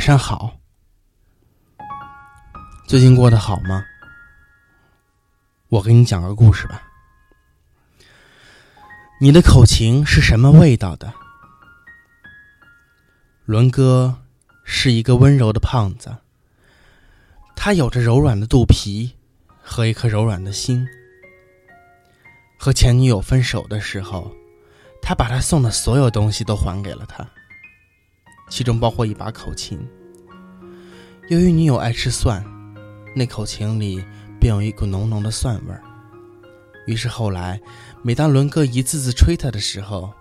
[0.00, 0.56] 晚上好。
[2.86, 3.84] 最近过得好吗？
[5.68, 6.82] 我给你讲个故事吧。
[9.20, 11.12] 你的口琴是什么味道的？
[13.44, 14.22] 伦哥
[14.64, 16.16] 是一个温柔的胖子，
[17.54, 19.14] 他有着柔软的肚皮
[19.62, 20.88] 和一颗柔软的心。
[22.58, 24.34] 和前女友分手的时候，
[25.02, 27.22] 他把他送的所有东西都还给了他，
[28.50, 29.80] 其中包括一把口琴。
[31.30, 32.44] 由于女友爱吃蒜。
[33.12, 34.00] 那口琴里
[34.38, 35.82] 便有一股浓浓的蒜味儿，
[36.86, 37.60] 于是后来，
[38.02, 40.12] 每当伦哥一次次吹他的时候，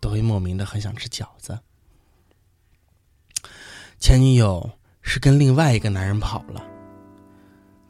[0.00, 1.58] 都会莫名的很想吃饺子。
[3.98, 4.70] 前女友
[5.00, 6.62] 是跟另外一个男人跑了，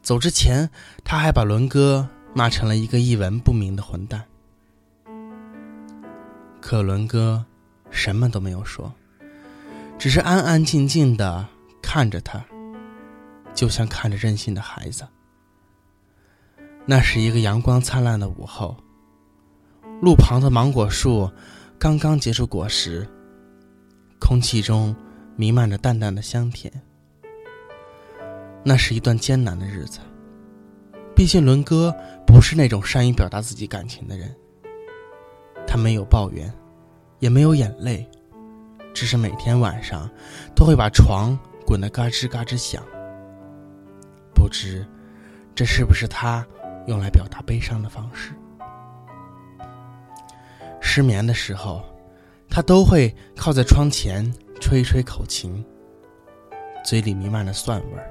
[0.01, 0.71] 走之前
[1.03, 4.25] 他还把伦哥骂成了一个一文不名的混蛋，
[6.61, 7.45] 可伦哥
[7.91, 8.95] 什么都没有说，
[10.01, 11.47] 只是安安静静的
[11.83, 12.43] 看着他。
[13.53, 15.07] 就像看着任性的孩子。
[16.87, 18.75] 那是一个阳光灿烂的午后，
[20.01, 21.31] 路旁的芒果树
[21.79, 23.07] 刚刚结出果实，
[24.19, 24.97] 空气中
[25.37, 26.73] 弥漫着淡淡的香甜。
[28.65, 29.99] 那是一段艰难的日子，
[31.15, 31.95] 毕竟伦哥
[32.27, 34.35] 不是那种善于表达自己感情的人。
[35.67, 36.51] 他没有抱怨，
[37.19, 38.09] 也没有眼泪，
[38.95, 40.09] 只是每天晚上
[40.55, 42.83] 都会把床滚得嘎吱嘎吱响。
[44.35, 44.87] 不知，
[45.55, 46.47] 这是不是他
[46.87, 48.33] 用来表达悲伤的方式？
[50.81, 51.85] 失眠的时候，
[52.49, 54.25] 他都会靠在窗前
[54.61, 55.65] 吹一吹口琴，
[56.85, 58.11] 嘴里弥漫着蒜味儿，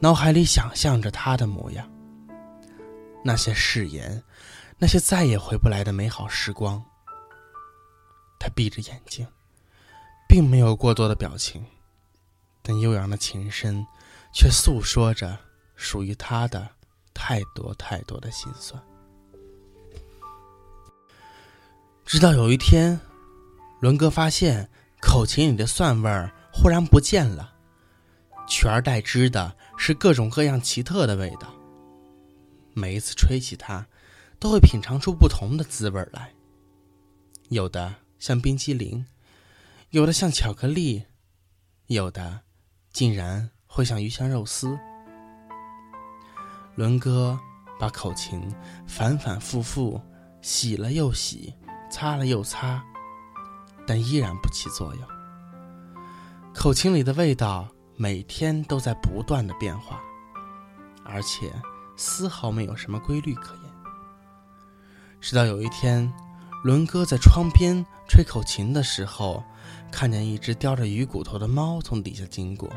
[0.00, 1.90] 脑海里想象着他的模样，
[3.24, 4.22] 那些誓言，
[4.78, 6.82] 那些再也回不来的美好时光。
[8.38, 9.26] 他闭着眼睛，
[10.28, 11.64] 并没有过多的表情，
[12.62, 13.86] 但悠扬的琴声。
[14.36, 15.38] 却诉说着
[15.76, 16.68] 属于他的
[17.14, 18.82] 太多太多的心酸。
[22.04, 23.00] 直到有一天，
[23.80, 24.68] 伦哥发现
[25.00, 27.54] 口琴里的蒜味儿忽然不见了，
[28.48, 31.54] 取而代之的是各种各样奇特的味道。
[32.72, 33.86] 每一次吹起它，
[34.40, 36.32] 都会品尝出不同的滋味来。
[37.50, 39.06] 有的像冰激凌，
[39.94, 41.04] 有的像巧克力，
[41.86, 42.40] 有的
[42.92, 43.48] 竟然……
[43.68, 44.76] 会像鱼香肉丝。
[46.74, 47.38] 伦哥
[47.78, 48.42] 把口琴
[48.88, 50.00] 反反复复
[50.42, 51.54] 洗了又洗，
[51.92, 52.84] 擦了又擦，
[53.86, 55.08] 但依然不起作用。
[56.52, 60.00] 口琴里的味道每天都在不断的变化，
[61.04, 61.52] 而且
[61.96, 63.62] 丝毫没有什么规律可言。
[65.20, 66.12] 直到有一天，
[66.64, 69.44] 伦哥在窗边吹口琴的时候，
[69.92, 72.70] 看见一只叼着鱼骨头的猫从底下经过。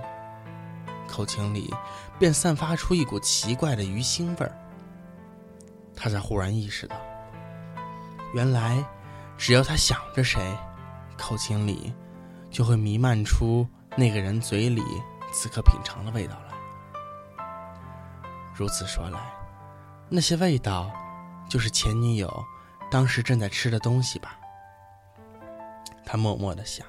[1.07, 1.73] 口琴里
[2.19, 4.51] 便散发出一股奇怪的鱼腥味儿。
[5.95, 6.97] 他才忽然意识到，
[8.33, 8.83] 原来
[9.37, 10.41] 只要他想着谁，
[11.17, 11.93] 口琴里
[12.51, 13.65] 就会弥漫出
[13.95, 14.83] 那个人嘴里
[15.31, 17.45] 此刻品尝的味道来。
[18.53, 19.31] 如此说来，
[20.09, 20.91] 那些味道
[21.49, 22.43] 就是前女友
[22.89, 24.39] 当时正在吃的东西吧？
[26.05, 26.87] 他默默的想，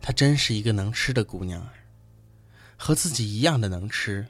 [0.00, 1.72] 她真是一个能吃的姑娘啊。
[2.76, 4.26] 和自己一样的能吃。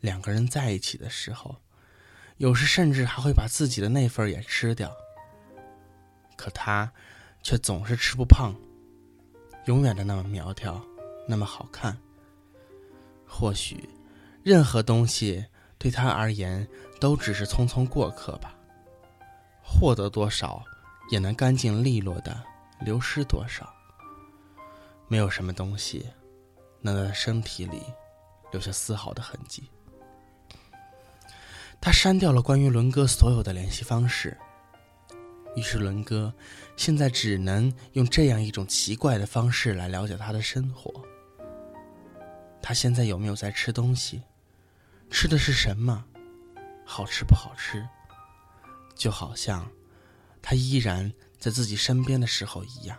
[0.00, 1.54] 两个人在一起的时候，
[2.38, 4.92] 有时甚至还会把自己的那份也吃掉。
[6.36, 6.92] 可他
[7.42, 8.52] 却总是吃不胖，
[9.66, 10.84] 永远的那么苗条，
[11.28, 11.96] 那么好看。
[13.24, 13.88] 或许，
[14.42, 15.46] 任何东西
[15.78, 16.66] 对他而言
[17.00, 18.52] 都只是匆匆过客吧。
[19.62, 20.64] 获得多少，
[21.10, 22.42] 也能干净利落的
[22.80, 23.72] 流失多少。
[25.08, 26.06] 没有什么东西。
[26.84, 27.80] 能在身体里
[28.50, 29.62] 留下丝毫的痕迹。
[31.80, 34.36] 他删掉了关于伦哥所有的联系方式，
[35.54, 36.34] 于是伦哥
[36.76, 40.92] 现在只能用这样一种奇怪的方式来了解他的生活。
[42.60, 44.20] 他现在有没有在吃东西？
[45.08, 46.04] 吃的是什么？
[46.84, 47.88] 好吃不好吃？
[49.02, 49.68] 就好像
[50.40, 52.96] 他依然在自己身边的时候一样。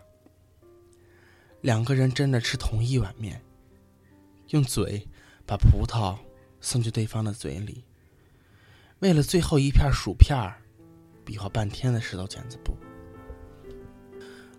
[1.61, 3.41] 两个人争着吃同一碗面。
[4.49, 5.07] 用嘴
[5.47, 6.17] 把葡萄
[6.59, 7.85] 送进对方的嘴里，
[8.99, 10.53] 为了最后一片薯片，
[11.23, 12.75] 比划半天的石头剪子布。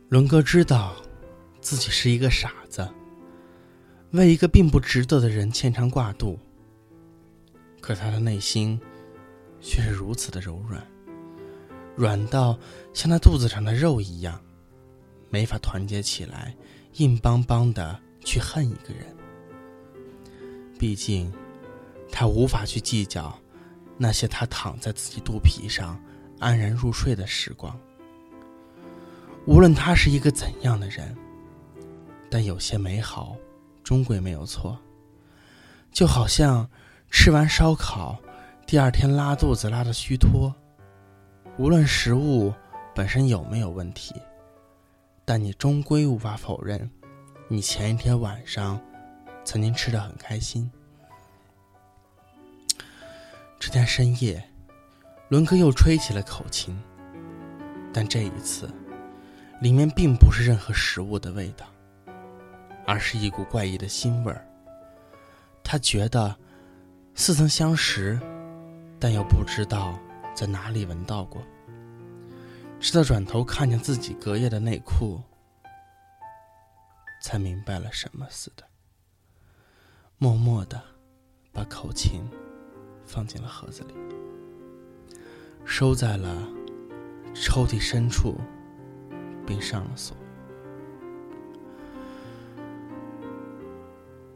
[0.09, 0.97] 伦哥知道
[1.61, 2.89] 自己是一个傻子，
[4.13, 6.39] 为一个并不值得的人牵肠挂肚。
[7.83, 8.81] 可他的内心
[9.61, 10.85] 却是如此的柔软，
[11.97, 12.59] 软到
[12.93, 14.41] 像他肚子上的肉一样，
[15.31, 16.55] 没法团结起来，
[16.95, 19.07] 硬邦邦的去恨一个人。
[20.79, 21.33] 毕竟，
[22.11, 23.37] 他无法去计较
[23.97, 25.99] 那些他躺在自己肚皮上
[26.41, 27.79] 安然入睡的时光。
[29.47, 31.17] 无论他是一个怎样的人，
[32.31, 33.37] 但有些美好，
[33.83, 34.77] 终归没有错。
[35.93, 36.69] 就好像
[37.11, 38.19] 吃完烧烤，
[38.67, 40.53] 第二天拉肚子拉的虚脱。
[41.57, 42.53] 无论食物
[42.95, 44.15] 本身有没有问题，
[45.25, 46.91] 但你终归无法否认，
[47.49, 48.81] 你前一天晚上。
[49.47, 50.71] 曾经吃的很开心。
[53.61, 54.43] 这天深夜，
[55.29, 56.75] 伦哥又吹起了口琴，
[57.93, 58.67] 但这一次，
[59.61, 61.67] 里面并不是任何食物的味道，
[62.87, 64.43] 而是一股怪异的腥味儿。
[65.63, 66.35] 他觉得
[67.15, 68.19] 似曾相识，
[68.99, 69.99] 但又不知道
[70.35, 71.43] 在哪里闻到过。
[72.81, 75.23] 直到转头看见自己隔夜的内裤，
[77.23, 78.65] 才明白了什么似的。
[80.19, 80.83] 默默的
[81.53, 82.23] 把口琴
[83.07, 83.95] 放进了盒子里，
[85.65, 86.37] 收在了
[87.35, 88.37] 抽屉深处，
[89.47, 90.17] 并上了锁。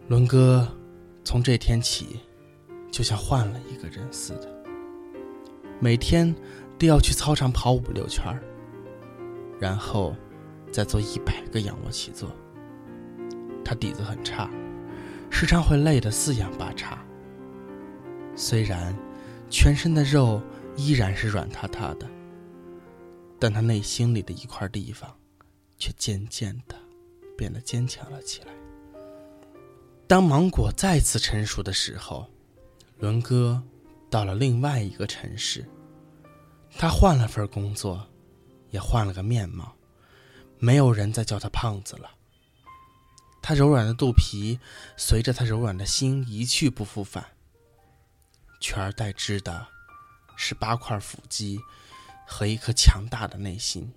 [0.09, 0.67] 伦哥
[1.23, 2.21] 从这天起，
[2.91, 4.58] 就像换了一个人似的，
[5.81, 6.35] 每天
[6.79, 8.25] 都要去操场跑五六圈
[9.59, 10.15] 然后
[10.73, 12.31] 再做一百个仰卧起坐。
[13.65, 14.51] 他底子很差。
[15.31, 16.99] 时常会累得四仰八叉。
[18.35, 18.97] 虽然
[19.51, 20.41] 全身的肉
[20.75, 22.07] 依然是软塌塌的，
[23.39, 25.15] 但他内心里的一块地方，
[25.77, 26.75] 却渐渐的
[27.37, 28.53] 变得坚强了起来。
[30.07, 32.27] 当芒果再次成熟的时候，
[32.99, 33.63] 伦哥
[34.11, 35.69] 到了另外一个城市。
[36.77, 38.07] 他换了份工作，
[38.71, 39.75] 也换了个面貌，
[40.59, 42.11] 没有人再叫他胖子了。
[43.43, 44.59] 他柔软的肚皮，
[44.97, 47.25] 随着他柔软的心一去不复返。
[48.61, 49.67] 取而代之的，
[50.37, 51.59] 是八块腹肌
[52.27, 53.91] 和一颗强大的内心。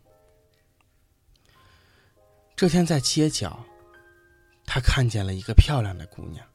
[2.56, 3.66] 这天在街角，
[4.66, 6.46] 他看见了一个漂亮的姑娘，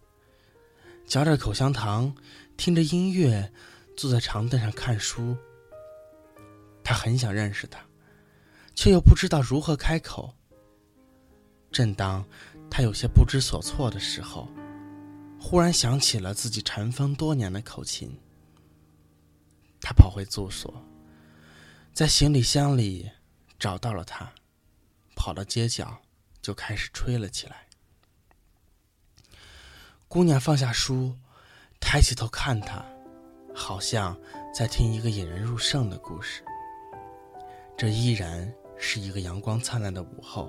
[1.06, 2.14] 嚼着口香糖，
[2.56, 3.52] 听着音乐，
[3.96, 5.36] 坐在长凳上看书。
[6.82, 7.80] 他很想认识她，
[8.74, 10.34] 却又不知道如何开口。
[11.70, 12.24] 正当……
[12.68, 14.48] 他有些不知所措的时候，
[15.40, 18.10] 忽然想起了自己尘封多年的口琴。
[19.80, 20.74] 他跑回住所，
[21.92, 23.08] 在行李箱里
[23.56, 24.28] 找到了它，
[25.14, 25.96] 跑到街角
[26.42, 27.65] 就开始吹了起来。
[30.08, 31.12] 姑娘放下书，
[31.80, 32.84] 抬起头看他，
[33.52, 34.16] 好像
[34.54, 36.42] 在听一个引人入胜的故事。
[37.76, 40.48] 这依然是一个阳光灿烂的午后。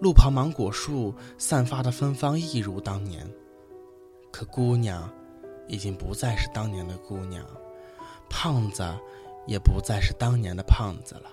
[0.00, 3.30] 路旁芒果树散发的芬芳一如当年，
[4.32, 5.08] 可姑娘
[5.68, 7.46] 已经不再是当年的姑娘，
[8.28, 8.82] 胖子
[9.46, 11.30] 也不再是当年的胖子了。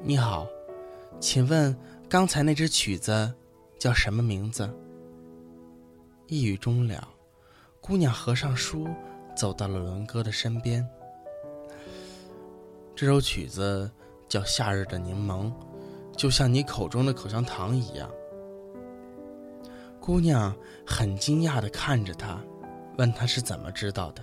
[0.00, 0.46] 你好，
[1.20, 1.76] 请问
[2.08, 3.34] 刚才那支曲子
[3.86, 4.68] 叫什么名字？
[6.26, 7.08] 一语终了，
[7.80, 8.88] 姑娘合上书，
[9.36, 10.84] 走到了伦哥的身边。
[12.96, 13.88] 这首曲子
[14.28, 15.44] 叫《夏日的柠檬》。
[16.16, 18.10] 就像你口中的口香糖一样，
[20.00, 20.52] 姑娘
[20.84, 22.40] 很惊讶的看着他，
[22.98, 24.22] 问他是怎么知道的。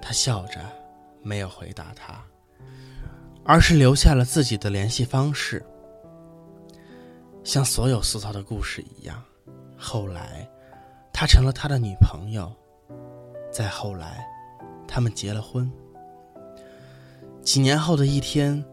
[0.00, 0.60] 他笑着，
[1.20, 2.24] 没有回答他，
[3.42, 5.60] 而是留下了自己的联系方式。
[7.44, 9.22] 像所有俗套的故事一样，
[9.76, 10.48] 后来，
[11.12, 12.52] 他成了他的女朋友，
[13.50, 14.24] 再后来，
[14.86, 15.70] 他们结了婚。
[17.42, 18.64] 几年后的一天，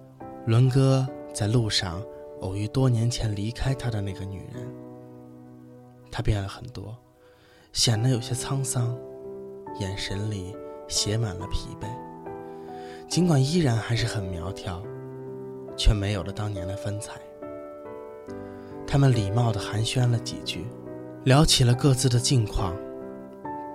[0.46, 1.08] 伦哥。
[1.32, 2.04] 在路上
[2.42, 4.68] 偶遇多年前离开他的那个女人，
[6.12, 6.98] 她变了很多，
[7.72, 8.98] 显得有些沧桑，
[9.80, 10.54] 眼神里
[10.90, 11.88] 写满了疲惫。
[13.08, 14.84] 尽管依然还是很苗条，
[15.78, 17.14] 却没有了当年的风采。
[18.91, 20.65] 他们礼貌地寒暄了几句，
[21.24, 22.75] 聊起了各自的近况。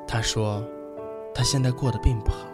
[0.09, 0.61] 他说，
[1.33, 2.49] 他现在过得并不好，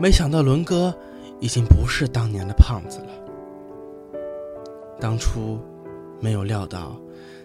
[0.00, 0.96] 没想到伦哥
[1.40, 3.12] 已经不是当年的胖子了。
[4.98, 5.60] 当初
[6.20, 6.98] 没有料到，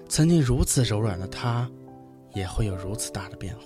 [0.07, 1.69] 曾经如此柔软的他，
[2.33, 3.63] 也会有如此大的变化。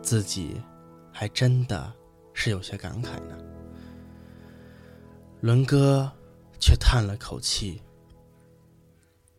[0.00, 0.62] 自己
[1.12, 1.92] 还真的
[2.32, 3.36] 是有些感慨呢。
[5.40, 6.10] 伦哥
[6.58, 7.82] 却叹了口气。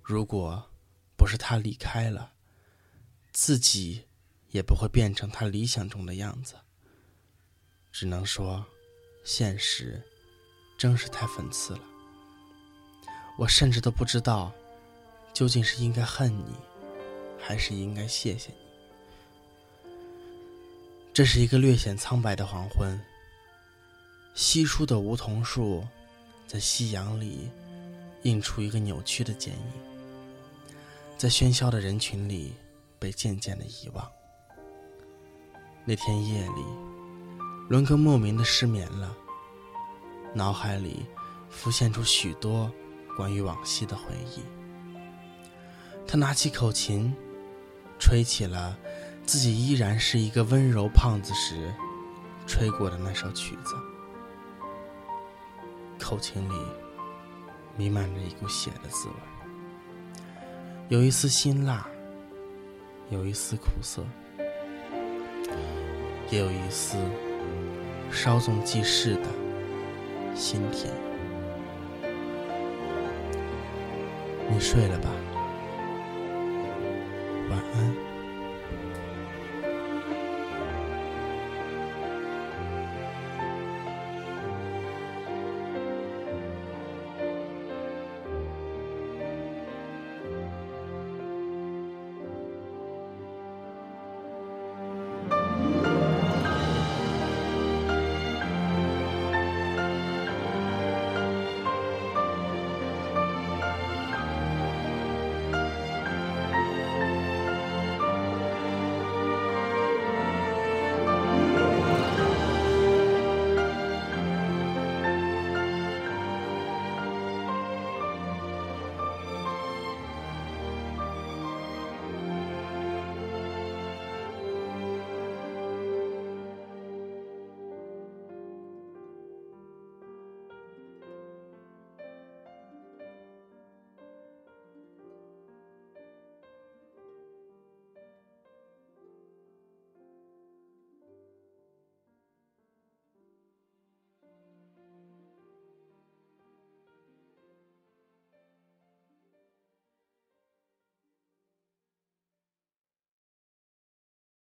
[0.03, 0.69] 如果
[1.15, 2.33] 不是他离开了，
[3.31, 4.03] 自己
[4.51, 6.55] 也不会变成他理想中的样子。
[7.89, 8.65] 只能说，
[9.23, 10.03] 现实
[10.77, 11.79] 真是太讽刺了。
[13.37, 14.53] 我甚至都不知道，
[15.33, 16.53] 究竟是应该恨你，
[17.39, 18.57] 还是应该谢谢你。
[21.13, 22.99] 这是一个略显苍白的黄昏，
[24.35, 25.87] 稀疏的梧桐树，
[26.45, 27.49] 在夕阳里
[28.23, 29.92] 映出一个扭曲的剪影，
[31.23, 32.53] 在喧嚣的人群里
[32.99, 34.05] 被渐渐的遗忘。
[35.85, 36.65] 那天夜里，
[37.69, 39.15] 伦哥莫名的失眠了，
[40.33, 41.05] 脑海里
[41.49, 42.69] 浮现出许多。
[43.15, 44.03] 关于往昔的回
[44.35, 44.43] 忆，
[46.05, 47.15] 他拿起口琴，
[47.97, 48.77] 吹起了
[49.25, 51.73] 自己依然是一个温柔胖子时
[52.45, 53.75] 吹过的那首曲子。
[55.97, 56.55] 口琴里
[57.77, 59.13] 弥漫着一股血的滋味，
[60.89, 61.87] 有一丝辛辣，
[63.09, 64.03] 有一丝苦涩，
[66.29, 66.97] 也有一丝
[68.11, 69.27] 稍纵即逝的
[70.35, 70.93] 心甜。
[74.51, 75.09] 你睡了吧，